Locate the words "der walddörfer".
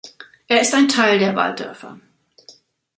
1.19-1.99